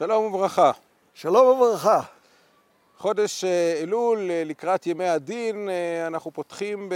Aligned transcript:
שלום 0.00 0.24
וברכה. 0.24 0.70
שלום 1.14 1.46
וברכה. 1.46 2.00
חודש 2.98 3.44
אה, 3.44 3.80
אלול 3.82 4.30
אה, 4.30 4.42
לקראת 4.46 4.86
ימי 4.86 5.08
הדין, 5.08 5.68
אה, 5.68 6.06
אנחנו 6.06 6.30
פותחים, 6.30 6.88
ב... 6.88 6.94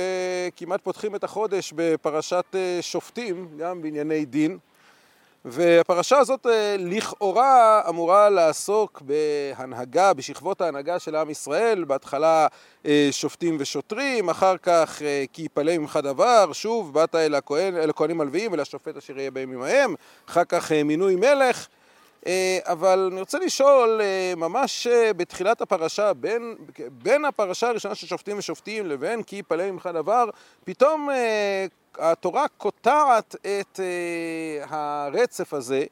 כמעט 0.57 0.81
פותחים 0.83 1.15
את 1.15 1.25
החודש 1.25 1.73
בפרשת 1.77 2.55
שופטים, 2.81 3.49
גם 3.59 3.83
בענייני 3.83 4.25
דין. 4.25 4.59
והפרשה 5.45 6.19
הזאת 6.19 6.47
לכאורה 6.79 7.83
אמורה 7.89 8.31
לעסוק 8.31 9.03
בהנהגה, 9.03 10.13
בשכבות 10.13 10.61
ההנהגה 10.61 10.99
של 10.99 11.17
עם 11.17 11.31
ישראל, 11.31 11.85
בהתחלה 11.85 12.47
שופטים 13.11 13.57
ושוטרים, 13.61 14.29
אחר 14.29 14.57
כך 14.57 15.03
כי 15.33 15.43
יפלא 15.43 15.79
ממך 15.79 15.99
דבר, 16.03 16.53
שוב 16.53 16.95
באת 16.95 17.15
אל, 17.15 17.35
הכהן, 17.35 17.77
אל 17.77 17.91
הכהנים 17.91 18.21
הלוויים, 18.21 18.55
אל 18.55 18.61
השופט 18.61 18.97
אשר 18.97 19.19
יהיה 19.19 19.31
בהם 19.31 19.53
עמהם, 19.53 19.95
אחר 20.29 20.45
כך 20.45 20.73
מינוי 20.73 21.17
מלך. 21.17 21.69
אה, 22.27 22.59
אבל 22.63 23.09
אני 23.13 23.21
רוצה 23.21 23.39
לשאול, 23.39 24.01
אה, 24.01 24.33
ממש 24.37 24.87
אה, 24.87 25.13
בתחילת 25.13 25.61
הפרשה, 25.61 26.13
בין, 26.13 26.55
בין 26.93 27.25
הפרשה 27.25 27.69
הראשונה 27.69 27.95
של 27.95 28.07
שופטים 28.07 28.39
ושופטים 28.39 28.87
לבין 28.87 29.23
כי 29.23 29.37
יפלא 29.37 29.71
ממך 29.71 29.89
דבר, 29.95 30.31
פתאום 30.65 31.09
התורה 31.99 32.49
קוטעת 32.49 33.37
את 33.43 33.81
הרצף 34.69 35.55
הזה 35.55 35.85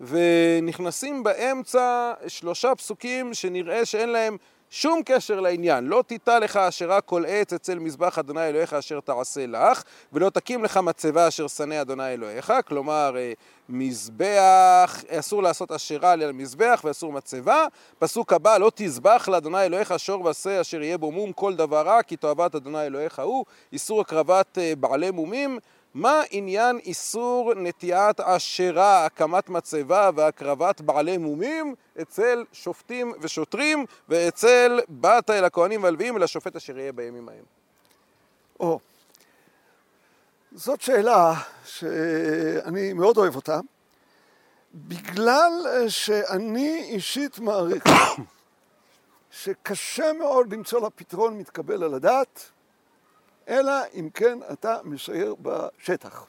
ונכנסים 0.00 1.22
באמצע 1.22 2.12
שלושה 2.28 2.74
פסוקים 2.74 3.34
שנראה 3.34 3.84
שאין 3.84 4.08
להם 4.08 4.36
שום 4.70 5.00
קשר 5.06 5.40
לעניין. 5.40 5.84
לא 5.84 6.04
תיטע 6.06 6.38
לך 6.38 6.56
אשרה 6.56 7.00
כל 7.00 7.24
עץ 7.28 7.52
אצל 7.52 7.78
מזבח 7.78 8.18
אדוני 8.18 8.48
אלוהיך 8.48 8.74
אשר 8.74 9.00
תעשה 9.00 9.46
לך, 9.46 9.82
ולא 10.12 10.30
תקים 10.30 10.64
לך 10.64 10.76
מצבה 10.76 11.28
אשר 11.28 11.48
שנא 11.48 11.80
אדוני 11.80 12.12
אלוהיך. 12.12 12.52
כלומר, 12.66 13.16
מזבח, 13.70 15.04
אסור 15.08 15.42
לעשות 15.42 15.72
אשרה 15.72 16.12
על 16.12 16.32
מזבח 16.32 16.80
ואסור 16.84 17.12
מצבה. 17.12 17.66
פסוק 17.98 18.32
הבא, 18.32 18.58
לא 18.58 18.72
תזבח 18.74 19.28
לאדוני 19.28 19.62
אלוהיך 19.62 19.94
שור 19.98 20.24
ושה 20.24 20.60
אשר 20.60 20.82
יהיה 20.82 20.98
בו 20.98 21.12
מום 21.12 21.32
כל 21.32 21.54
דבר 21.54 21.86
רע, 21.86 22.02
כי 22.02 22.16
תאהבת 22.16 22.54
אדוני 22.54 22.82
אלוהיך 22.82 23.18
הוא. 23.18 23.44
איסור 23.72 24.00
הקרבת 24.00 24.58
אה, 24.58 24.72
בעלי 24.76 25.10
מומים. 25.10 25.58
מה 25.94 26.22
עניין 26.30 26.78
איסור 26.78 27.54
נטיעת 27.54 28.20
עשרה, 28.20 29.04
הקמת 29.04 29.48
מצבה 29.48 30.10
והקרבת 30.14 30.80
בעלי 30.80 31.18
מומים 31.18 31.74
אצל 32.02 32.44
שופטים 32.52 33.12
ושוטרים 33.20 33.86
ואצל 34.08 34.80
באת 34.88 35.30
אל 35.30 35.44
הכהנים 35.44 35.82
והלוויים 35.82 36.14
ולשופט 36.14 36.56
אשר 36.56 36.78
יהיה 36.78 36.92
בימים 36.92 37.28
ההם? 37.28 37.44
או, 38.60 38.78
זאת 40.52 40.80
שאלה 40.80 41.34
שאני 41.64 42.92
מאוד 42.92 43.16
אוהב 43.16 43.36
אותה, 43.36 43.60
בגלל 44.74 45.52
שאני 45.88 46.82
אישית 46.82 47.38
מעריך 47.38 47.84
שקשה 49.30 50.12
מאוד 50.12 50.52
למצוא 50.52 50.80
לה 50.80 50.90
פתרון 50.90 51.38
מתקבל 51.38 51.82
על 51.82 51.94
הדעת 51.94 52.50
אלא 53.48 53.72
אם 53.94 54.08
כן 54.14 54.38
אתה 54.52 54.76
מסייר 54.84 55.34
בשטח. 55.42 56.26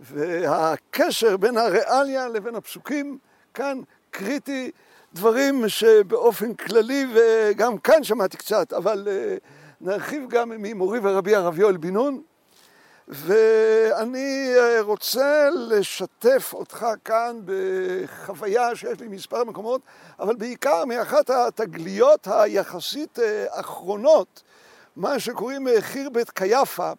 והקשר 0.00 1.36
בין 1.36 1.56
הריאליה 1.56 2.28
לבין 2.28 2.54
הפסוקים 2.54 3.18
כאן 3.54 3.80
קריטי, 4.10 4.70
דברים 5.12 5.68
שבאופן 5.68 6.54
כללי, 6.54 7.06
וגם 7.14 7.78
כאן 7.78 8.04
שמעתי 8.04 8.36
קצת, 8.36 8.72
אבל 8.72 9.08
אה, 9.10 9.36
נרחיב 9.80 10.28
גם 10.28 10.48
ממורי 10.48 10.98
ורבי 11.02 11.34
הרב 11.34 11.58
יואל 11.58 11.76
בן 11.76 11.92
נון, 11.92 12.22
ואני 13.08 14.52
אה, 14.56 14.80
רוצה 14.80 15.48
לשתף 15.54 16.50
אותך 16.54 16.86
כאן 17.04 17.40
בחוויה 17.44 18.76
שיש 18.76 19.00
לי 19.00 19.08
מספר 19.08 19.44
מקומות, 19.44 19.80
אבל 20.20 20.36
בעיקר 20.36 20.84
מאחת 20.84 21.30
התגליות 21.30 22.28
היחסית 22.30 23.18
אה, 23.18 23.46
אחרונות 23.50 24.42
מה 24.96 25.18
שקוראים 25.18 25.68
אה, 25.68 25.80
חיר 25.80 26.10
בית 26.10 26.30
קייפה 26.30 26.92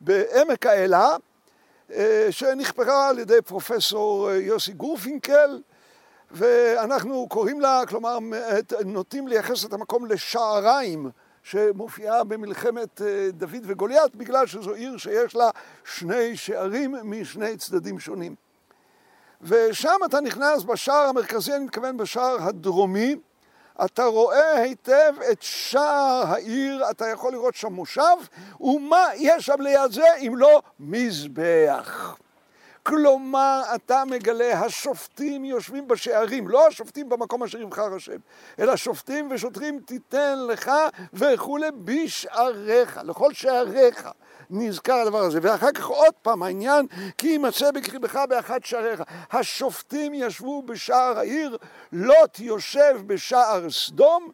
בעמק 0.00 0.66
האלה, 0.66 1.16
שנכפרה 2.30 3.08
על 3.08 3.18
ידי 3.18 3.42
פרופסור 3.42 4.30
יוסי 4.30 4.72
גורפינקל, 4.72 5.60
ואנחנו 6.30 7.28
קוראים 7.28 7.60
לה, 7.60 7.82
כלומר, 7.88 8.18
נוטים 8.84 9.28
לייחס 9.28 9.64
את 9.64 9.72
המקום 9.72 10.06
לשעריים, 10.06 11.10
שמופיעה 11.44 12.24
במלחמת 12.24 13.00
דוד 13.32 13.62
וגוליית, 13.62 14.16
בגלל 14.16 14.46
שזו 14.46 14.74
עיר 14.74 14.96
שיש 14.96 15.34
לה 15.34 15.50
שני 15.84 16.36
שערים 16.36 16.94
משני 17.02 17.56
צדדים 17.56 18.00
שונים. 18.00 18.34
ושם 19.42 19.96
אתה 20.04 20.20
נכנס 20.20 20.62
בשער 20.62 21.06
המרכזי, 21.08 21.54
אני 21.54 21.64
מתכוון 21.64 21.96
בשער 21.96 22.36
הדרומי, 22.40 23.16
אתה 23.84 24.04
רואה 24.04 24.56
היטב 24.58 25.14
את 25.32 25.42
שער 25.42 26.22
העיר, 26.26 26.90
אתה 26.90 27.08
יכול 27.08 27.32
לראות 27.32 27.54
שם 27.54 27.72
מושב, 27.72 28.16
ומה 28.60 29.06
יש 29.14 29.46
שם 29.46 29.60
ליד 29.60 29.90
זה 29.90 30.14
אם 30.18 30.34
לא 30.36 30.62
מזבח. 30.80 32.16
כלומר, 32.86 33.62
אתה 33.74 34.02
מגלה, 34.10 34.60
השופטים 34.60 35.44
יושבים 35.44 35.88
בשערים, 35.88 36.48
לא 36.48 36.66
השופטים 36.66 37.08
במקום 37.08 37.42
אשר 37.42 37.60
יבחר 37.60 37.94
השם, 37.94 38.16
אלא 38.58 38.76
שופטים 38.76 39.28
ושוטרים 39.30 39.80
תיתן 39.86 40.38
לך 40.48 40.70
וכולי 41.12 41.68
בשעריך, 41.84 43.00
לכל 43.04 43.32
שעריך. 43.32 44.08
נזכר 44.50 44.94
הדבר 44.94 45.18
הזה. 45.18 45.38
ואחר 45.42 45.72
כך 45.72 45.86
עוד 45.86 46.14
פעם 46.22 46.42
העניין, 46.42 46.86
כי 47.18 47.26
יימצא 47.26 47.70
בקריבך 47.70 48.18
באחת 48.28 48.64
שעריך. 48.64 49.02
השופטים 49.32 50.14
ישבו 50.14 50.62
בשער 50.62 51.18
העיר, 51.18 51.58
לוט 51.92 52.40
יושב 52.40 53.00
בשער 53.06 53.70
סדום, 53.70 54.30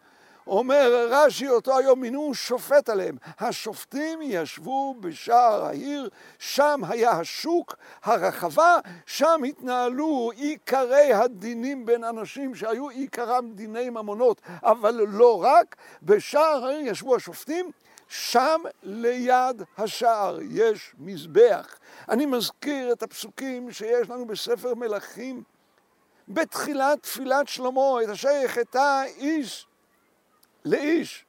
אומר 0.47 1.07
רש"י, 1.11 1.49
אותו 1.49 1.79
היום 1.79 2.01
מינו 2.01 2.35
שופט 2.35 2.89
עליהם. 2.89 3.17
השופטים 3.39 4.19
ישבו 4.23 4.95
בשער 5.01 5.65
העיר, 5.65 6.09
שם 6.39 6.81
היה 6.89 7.11
השוק, 7.11 7.77
הרחבה, 8.03 8.79
שם 9.07 9.41
התנהלו 9.49 10.31
עיקרי 10.37 11.13
הדינים 11.13 11.87
בין 11.87 12.05
אנשים 12.05 12.55
שהיו 12.55 12.89
עיקרם 12.89 13.51
דיני 13.55 13.91
ממונות, 13.91 14.41
אבל 14.63 15.07
לא 15.09 15.43
רק. 15.43 15.77
בשער 16.03 16.67
העיר 16.67 16.81
ישבו 16.87 17.17
השופטים. 17.17 17.71
שם 18.09 18.61
ליד 18.83 19.63
השער 19.79 20.39
יש 20.51 20.95
מזבח. 20.99 21.79
אני 22.09 22.27
מזכיר 22.27 22.93
את 22.93 23.03
הפסוקים 23.03 23.73
שיש 23.73 24.11
לנו 24.11 24.27
בספר 24.27 24.75
מלכים. 24.75 25.43
בתחילת 26.29 27.03
תפילת 27.03 27.49
שלמה, 27.49 28.03
את 28.05 28.09
אשר 28.09 28.29
יחטא 28.45 29.05
איש 29.17 29.67
לאיש. 30.65 31.25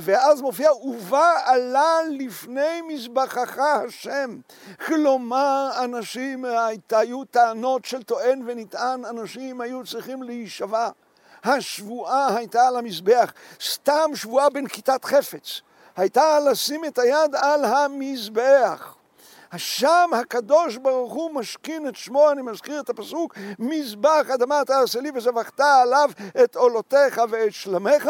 ואז 0.00 0.40
מופיע, 0.40 0.72
ובא 0.72 1.34
עלה 1.44 1.98
לפני 2.10 2.82
מזבחך 2.88 3.58
השם. 3.58 4.38
כלומר, 4.86 5.70
אנשים, 5.84 6.44
היו 6.90 7.24
טענות 7.24 7.84
של 7.84 8.02
טוען 8.02 8.42
ונטען, 8.46 9.04
אנשים 9.04 9.60
היו 9.60 9.84
צריכים 9.84 10.22
להישבע. 10.22 10.88
השבועה 11.44 12.36
הייתה 12.36 12.68
על 12.68 12.76
המזבח, 12.76 13.32
סתם 13.62 14.10
שבועה 14.14 14.50
בנקיטת 14.50 15.04
חפץ, 15.04 15.60
הייתה 15.96 16.40
לשים 16.40 16.84
את 16.84 16.98
היד 16.98 17.34
על 17.34 17.64
המזבח. 17.64 18.97
שם 19.56 20.10
הקדוש 20.20 20.76
ברוך 20.76 21.12
הוא 21.12 21.34
משכין 21.34 21.88
את 21.88 21.96
שמו, 21.96 22.30
אני 22.30 22.42
מזכיר 22.42 22.80
את 22.80 22.90
הפסוק, 22.90 23.34
מזבח 23.58 24.26
אדמה 24.34 24.64
תעשה 24.66 25.00
לי 25.00 25.10
וזבחת 25.14 25.60
עליו 25.60 26.10
את 26.44 26.56
עולותיך 26.56 27.20
ואת 27.30 27.52
שלמיך. 27.52 28.08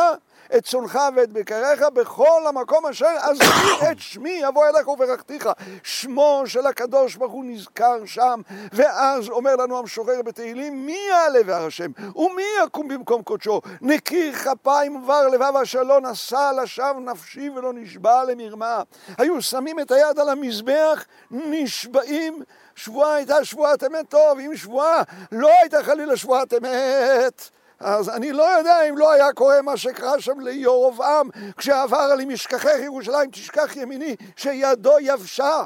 את 0.57 0.65
צונך 0.65 0.99
ואת 1.17 1.33
בקריך 1.33 1.83
בכל 1.95 2.43
המקום 2.49 2.87
אשר 2.87 3.15
אזכיר 3.21 3.91
את 3.93 3.99
שמי 3.99 4.41
יבוא 4.43 4.67
אליך 4.67 4.89
וברכתיך. 4.89 5.49
שמו 5.83 6.43
של 6.47 6.67
הקדוש 6.67 7.17
ברוך 7.17 7.33
הוא 7.33 7.45
נזכר 7.45 8.05
שם, 8.05 8.41
ואז 8.73 9.29
אומר 9.29 9.57
לנו 9.57 9.79
המשורר 9.79 10.23
בתהילים, 10.23 10.87
מי 10.87 10.99
יעלה 11.09 11.43
בהר 11.43 11.67
השם? 11.67 11.91
ומי 12.17 12.43
יקום 12.65 12.89
במקום 12.89 13.23
קודשו? 13.23 13.61
נקיר 13.81 14.35
כפיים 14.35 14.97
ובר 14.97 15.29
לבב 15.29 15.53
אשר 15.63 15.83
לא 15.83 16.01
נשא 16.01 16.51
לשווא 16.63 17.01
נפשי 17.01 17.51
ולא 17.51 17.73
נשבע 17.75 18.25
למרמה. 18.25 18.83
היו 19.19 19.43
שמים 19.43 19.81
את 19.81 19.91
היד 19.91 20.19
על 20.19 20.29
המזבח, 20.29 21.05
נשבעים 21.31 22.43
שבועה 22.75 23.15
הייתה 23.15 23.45
שבועת 23.45 23.85
אמת 23.85 24.09
טוב, 24.09 24.39
אם 24.39 24.57
שבועה 24.57 25.03
לא 25.33 25.51
הייתה 25.61 25.83
חלילה 25.83 26.17
שבועת 26.17 26.55
אמת. 26.55 27.51
אז 27.81 28.09
אני 28.09 28.33
לא 28.33 28.43
יודע 28.43 28.89
אם 28.89 28.99
לא 28.99 29.13
היה 29.13 29.33
קורה 29.33 29.63
מה 29.63 29.77
שקרה 29.77 30.21
שם 30.21 30.41
לירובעם 30.41 31.29
כשעבר 31.57 31.97
על 31.97 32.21
אם 32.21 32.31
ישכחך 32.31 32.79
ירושלים 32.83 33.31
תשכח 33.31 33.77
ימיני 33.77 34.17
שידו 34.37 34.93
יבשה. 35.01 35.65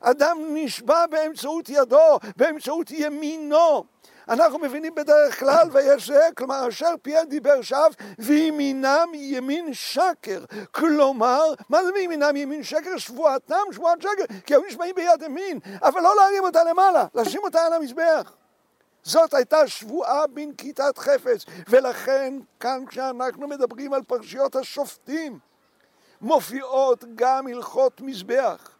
אדם 0.00 0.38
נשבע 0.50 1.06
באמצעות 1.06 1.68
ידו, 1.68 2.18
באמצעות 2.36 2.90
ימינו. 2.90 3.84
אנחנו 4.28 4.58
מבינים 4.58 4.94
בדרך 4.94 5.40
כלל 5.40 5.68
ויש 5.72 6.06
זה, 6.06 6.28
כלומר 6.36 6.68
אשר 6.68 6.94
פייה 7.02 7.24
דיבר 7.24 7.62
שווא 7.62 7.88
וימינם 8.18 9.08
ימין 9.14 9.74
שקר. 9.74 10.44
כלומר, 10.70 11.42
מה 11.68 11.84
זה 11.84 11.92
מימינם 11.92 12.36
ימין 12.36 12.62
שקר? 12.62 12.96
שבועתם 12.96 13.72
שבועת 13.72 14.02
שקר, 14.02 14.34
כי 14.46 14.54
היו 14.54 14.62
נשבעים 14.68 14.94
ביד 14.94 15.22
ימין, 15.22 15.58
אבל 15.82 16.00
לא 16.00 16.16
להרים 16.16 16.44
אותה 16.44 16.64
למעלה, 16.64 17.06
לשים 17.14 17.40
אותה 17.44 17.66
על 17.66 17.72
המזבח. 17.72 18.32
זאת 19.06 19.34
הייתה 19.34 19.66
שבועה 19.66 20.26
בנקיטת 20.26 20.98
חפץ, 20.98 21.44
ולכן 21.68 22.34
כאן 22.60 22.84
כשאנחנו 22.86 23.48
מדברים 23.48 23.92
על 23.92 24.02
פרשיות 24.02 24.56
השופטים, 24.56 25.38
מופיעות 26.20 27.04
גם 27.14 27.46
הלכות 27.46 28.00
מזבח, 28.00 28.70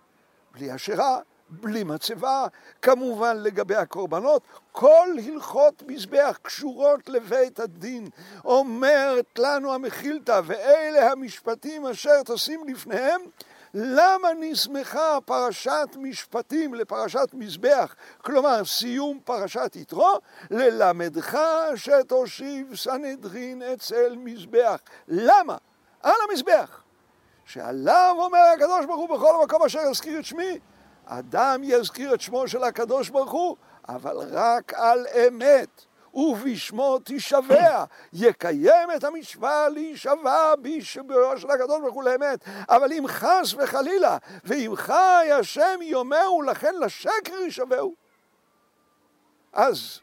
בלי 0.55 0.75
אשרה, 0.75 1.19
בלי 1.49 1.85
מצבה, 1.85 2.47
כמובן 2.83 3.37
לגבי 3.37 3.77
הקורבנות, 3.77 4.43
כל 4.73 5.09
הלכות 5.27 5.83
מזבח 5.87 6.39
קשורות 6.43 7.09
לבית 7.09 7.61
הדין. 7.61 8.09
אומרת 8.45 9.39
לנו 9.39 9.75
המחילתא, 9.75 10.41
ואלה 10.45 11.13
המשפטים 11.13 11.87
אשר 11.87 12.23
תשים 12.23 12.69
לפניהם, 12.69 13.21
למה 13.79 14.29
נסמכה 14.41 15.19
פרשת 15.25 15.89
משפטים 15.97 16.75
לפרשת 16.75 17.29
מזבח, 17.33 17.95
כלומר 18.19 18.65
סיום 18.65 19.21
פרשת 19.25 19.77
יתרו, 19.77 20.19
ללמדך 20.51 21.39
שתושיב 21.75 22.77
סנהדרין 22.77 23.63
אצל 23.63 24.17
מזבח. 24.19 24.81
למה? 25.09 25.57
על 26.03 26.15
המזבח. 26.29 26.83
שעליו 27.45 28.15
אומר 28.19 28.53
הקדוש 28.55 28.87
ברוך 28.87 29.11
הוא 29.11 29.19
בכל 29.19 29.45
מקום 29.45 29.63
אשר 29.63 29.81
יזכיר 29.91 30.19
את 30.19 30.25
שמי, 30.25 30.59
אדם 31.07 31.61
יזכיר 31.65 32.15
את 32.15 32.21
שמו 32.21 32.49
של 32.49 32.65
הקדוש 32.65 33.09
ברוך 33.09 33.33
הוא, 33.33 33.57
אבל 33.89 34.17
רק 34.31 34.75
על 34.75 35.07
אמת. 35.07 35.85
ובשמו 36.17 36.99
תישבע, 36.99 37.85
יקיים 38.13 38.89
את 38.97 39.05
המשוואה 39.05 39.69
להישבע 39.69 40.55
בשבועו 40.63 41.39
של 41.39 41.51
הקדוש 41.51 41.81
ברוך 41.81 41.95
הוא 41.95 42.05
לאמת. 42.05 42.49
אבל 42.69 42.93
אם 42.93 43.05
חס 43.09 43.55
וחלילה, 43.59 44.17
ואם 44.45 44.73
חי 44.77 45.29
השם 45.41 45.79
יאמרו 45.83 46.43
לכן 46.43 46.75
לשקר 46.81 47.37
יישבעו. 47.45 47.95
אז 49.53 50.01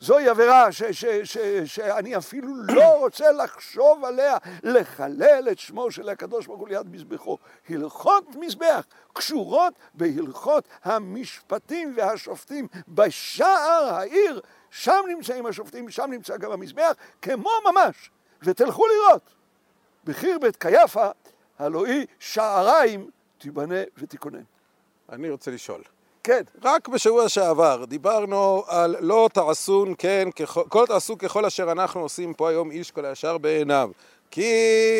זוהי 0.00 0.28
עבירה 0.28 0.72
ש, 0.72 0.82
ש, 0.82 1.04
ש, 1.04 1.38
שאני 1.64 2.16
אפילו 2.16 2.48
לא 2.68 2.98
רוצה 2.98 3.32
לחשוב 3.32 4.04
עליה, 4.04 4.36
לחלל 4.62 5.48
את 5.50 5.58
שמו 5.58 5.90
של 5.90 6.08
הקדוש 6.08 6.46
ברוך 6.46 6.60
הוא 6.60 6.68
ליד 6.68 6.86
מזבחו. 6.90 7.38
הלכות 7.68 8.36
מזבח 8.36 8.84
קשורות 9.12 9.74
בהלכות 9.94 10.68
המשפטים 10.84 11.94
והשופטים 11.96 12.68
בשער 12.88 13.94
העיר, 13.94 14.40
שם 14.70 15.02
נמצאים 15.08 15.46
השופטים, 15.46 15.90
שם 15.90 16.10
נמצא 16.10 16.36
גם 16.36 16.52
המזבח, 16.52 16.92
כמו 17.22 17.50
ממש. 17.64 18.10
ותלכו 18.42 18.86
לראות. 18.86 19.34
בחיר 20.04 20.38
בית 20.38 20.56
קייפה, 20.56 21.08
הלוא 21.58 21.86
היא 21.86 22.06
שעריים 22.18 23.10
תיבנה 23.38 23.82
ותיכונן. 23.98 24.42
אני 25.08 25.30
רוצה 25.30 25.50
לשאול. 25.50 25.82
כן. 26.24 26.42
רק 26.62 26.88
בשבוע 26.88 27.28
שעבר 27.28 27.84
דיברנו 27.84 28.64
על 28.66 28.96
לא 29.00 29.28
תעשון, 29.32 29.94
כן, 29.98 30.28
ככל, 30.38 30.62
כל 30.68 30.86
תעשו 30.86 31.18
ככל 31.18 31.44
אשר 31.44 31.72
אנחנו 31.72 32.00
עושים 32.00 32.34
פה 32.34 32.48
היום 32.48 32.70
איש 32.70 32.90
כל 32.90 33.04
הישר 33.04 33.38
בעיניו. 33.38 33.90
כי 34.30 34.52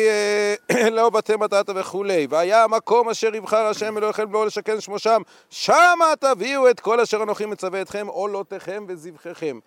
אה, 0.07 0.89
לא 0.97 1.09
בתי 1.09 1.35
מטעת 1.35 1.69
וכולי, 1.75 2.27
והיה 2.29 2.63
המקום 2.63 3.09
אשר 3.09 3.35
יבחר 3.35 3.65
השם 3.65 3.97
אלוהיכם 3.97 4.31
בואו 4.31 4.45
לשכן 4.45 4.81
שמו 4.81 4.99
שם, 4.99 5.21
שמה 5.49 6.13
תביאו 6.19 6.69
את 6.69 6.79
כל 6.79 6.99
אשר 6.99 7.23
אנוכי 7.23 7.45
מצווה 7.45 7.81
אתכם, 7.81 8.07
עולותיכם 8.07 8.85
וזבחיכם. 8.87 9.59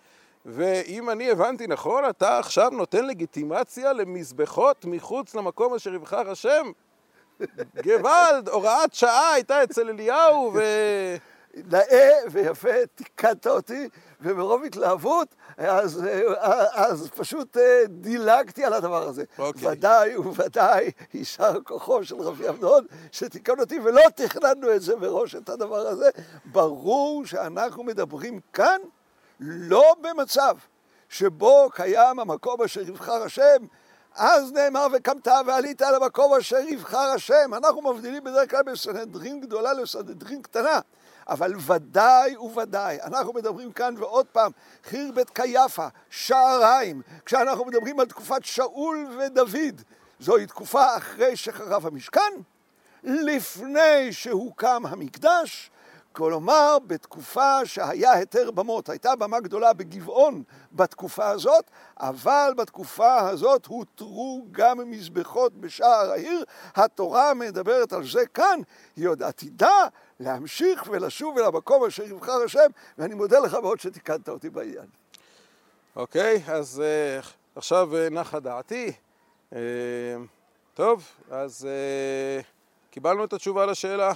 ואם 0.45 1.09
אני 1.09 1.31
הבנתי 1.31 1.67
נכון, 1.67 2.09
אתה 2.09 2.39
עכשיו 2.39 2.69
נותן 2.69 3.05
לגיטימציה 3.05 3.93
למזבחות 3.93 4.85
מחוץ 4.85 5.35
למקום 5.35 5.73
אשר 5.73 5.93
יבחר 5.93 6.31
השם? 6.31 6.71
גוואלד, 7.83 8.49
הוראת 8.49 8.93
שעה 8.93 9.33
הייתה 9.33 9.63
אצל 9.63 9.89
אליהו 9.89 10.51
ו... 10.53 10.61
נאה 11.55 12.11
ויפה, 12.31 12.85
תיקנת 12.95 13.47
אותי, 13.47 13.89
ומרוב 14.21 14.63
התלהבות, 14.63 15.35
אז, 15.57 16.03
אז 16.71 17.09
פשוט 17.09 17.57
אה, 17.57 17.83
דילגתי 17.87 18.65
על 18.65 18.73
הדבר 18.73 19.07
הזה. 19.07 19.23
Okay. 19.23 19.41
אוקיי. 19.41 19.67
ודאי 19.67 20.17
וודאי 20.17 20.91
יישר 21.13 21.53
כוחו 21.63 22.03
של 22.03 22.15
רבי 22.15 22.49
אמנון, 22.49 22.85
שתיקן 23.11 23.59
אותי, 23.59 23.79
ולא 23.79 24.01
תכננו 24.15 24.75
את 24.75 24.81
זה 24.81 24.95
מראש, 24.95 25.35
את 25.35 25.49
הדבר 25.49 25.87
הזה. 25.87 26.09
ברור 26.45 27.25
שאנחנו 27.25 27.83
מדברים 27.83 28.39
כאן 28.53 28.77
לא 29.39 29.95
במצב 30.01 30.55
שבו 31.09 31.69
קיים 31.73 32.19
המקום 32.19 32.61
אשר 32.61 32.81
יבחר 32.81 33.23
השם, 33.23 33.65
אז 34.15 34.51
נאמר 34.51 34.87
וקמת 34.93 35.27
ועלית 35.45 35.81
על 35.81 35.95
המקום 35.95 36.33
אשר 36.33 36.57
יבחר 36.57 37.11
השם. 37.15 37.53
אנחנו 37.53 37.93
מבדילים 37.93 38.23
בדרך 38.23 38.51
כלל 38.51 38.63
בין 38.63 38.75
סנהדרין 38.75 39.41
גדולה 39.41 39.73
לסנהדרין 39.73 40.41
קטנה. 40.41 40.79
אבל 41.29 41.53
ודאי 41.67 42.37
וודאי, 42.37 42.97
אנחנו 43.03 43.33
מדברים 43.33 43.71
כאן 43.71 43.95
ועוד 43.97 44.25
פעם, 44.25 44.51
חיר 44.83 45.11
בית 45.15 45.29
קייפה, 45.29 45.87
שעריים, 46.09 47.01
כשאנחנו 47.25 47.65
מדברים 47.65 47.99
על 47.99 48.05
תקופת 48.05 48.45
שאול 48.45 49.07
ודוד, 49.19 49.81
זוהי 50.19 50.45
תקופה 50.45 50.97
אחרי 50.97 51.35
שחרב 51.35 51.87
המשכן, 51.87 52.31
לפני 53.03 54.11
שהוקם 54.13 54.83
המקדש, 54.85 55.71
כלומר 56.11 56.77
בתקופה 56.87 57.65
שהיה 57.65 58.11
היתר 58.11 58.51
במות, 58.51 58.89
הייתה 58.89 59.15
במה 59.15 59.39
גדולה 59.39 59.73
בגבעון 59.73 60.43
בתקופה 60.71 61.27
הזאת, 61.29 61.71
אבל 61.99 62.53
בתקופה 62.57 63.19
הזאת 63.19 63.65
הותרו 63.65 64.45
גם 64.51 64.89
מזבחות 64.89 65.53
בשער 65.53 66.11
העיר, 66.11 66.43
התורה 66.75 67.33
מדברת 67.33 67.93
על 67.93 68.07
זה 68.07 68.25
כאן, 68.25 68.59
היא 68.95 69.07
עוד 69.07 69.23
עתידה 69.23 69.87
להמשיך 70.19 70.83
ולשוב 70.91 71.37
אל 71.37 71.43
המקום 71.43 71.85
אשר 71.85 72.03
יבחר 72.03 72.43
השם, 72.45 72.69
ואני 72.97 73.13
מודה 73.13 73.39
לך 73.39 73.53
מאוד 73.53 73.79
שתיקנת 73.79 74.29
אותי 74.29 74.49
בעניין. 74.49 74.85
אוקיי, 75.95 76.43
okay, 76.47 76.51
אז 76.51 76.83
uh, 77.21 77.25
עכשיו 77.55 77.89
uh, 77.91 78.13
נחה 78.13 78.39
דעתי. 78.39 78.91
Uh, 79.53 79.55
טוב, 80.73 81.07
אז 81.31 81.67
uh, 81.67 82.43
קיבלנו 82.91 83.23
את 83.23 83.33
התשובה 83.33 83.65
לשאלה. 83.65 84.13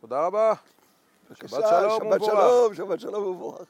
תודה 0.00 0.26
רבה. 0.26 0.52
בבקשה, 1.30 1.56
שבת 1.98 2.24
שלום, 2.24 2.74
שבת 2.74 3.00
שלום 3.00 3.24
ומבורך. 3.24 3.66